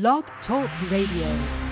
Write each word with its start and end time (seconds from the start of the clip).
Blog 0.00 0.24
Talk 0.44 0.68
Radio. 0.90 1.63